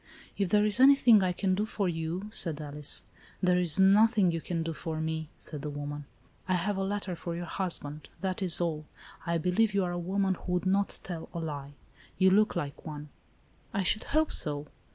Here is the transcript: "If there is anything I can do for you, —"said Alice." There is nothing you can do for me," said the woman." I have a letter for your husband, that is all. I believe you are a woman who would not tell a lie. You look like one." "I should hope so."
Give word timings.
"If 0.35 0.49
there 0.49 0.65
is 0.65 0.79
anything 0.79 1.21
I 1.21 1.31
can 1.31 1.53
do 1.53 1.63
for 1.63 1.87
you, 1.87 2.25
—"said 2.31 2.59
Alice." 2.59 3.03
There 3.43 3.59
is 3.59 3.79
nothing 3.79 4.31
you 4.31 4.41
can 4.41 4.63
do 4.63 4.73
for 4.73 4.99
me," 4.99 5.29
said 5.37 5.61
the 5.61 5.69
woman." 5.69 6.05
I 6.47 6.55
have 6.55 6.75
a 6.75 6.83
letter 6.83 7.15
for 7.15 7.35
your 7.35 7.45
husband, 7.45 8.09
that 8.19 8.41
is 8.41 8.59
all. 8.59 8.87
I 9.27 9.37
believe 9.37 9.75
you 9.75 9.83
are 9.83 9.91
a 9.91 9.99
woman 9.99 10.33
who 10.33 10.53
would 10.53 10.65
not 10.65 10.97
tell 11.03 11.29
a 11.35 11.39
lie. 11.39 11.73
You 12.17 12.31
look 12.31 12.55
like 12.55 12.83
one." 12.83 13.09
"I 13.75 13.83
should 13.83 14.05
hope 14.05 14.31
so." 14.33 14.65